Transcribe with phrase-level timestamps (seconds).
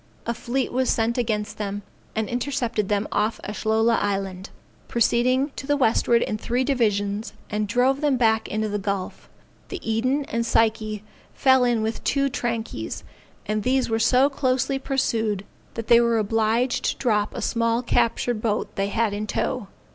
[0.25, 1.83] A fleet was sent against them,
[2.15, 4.49] and intercepted them off Ashlola Island,
[4.87, 9.29] proceeding to the westward in three divisions; and drove them back into the gulf.
[9.69, 11.03] The Eden and Psyche
[11.35, 13.03] fell in with two trankies,
[13.45, 15.45] and these were so closely pursued
[15.75, 19.67] that they were obliged to drop a small captured boat they had in tow.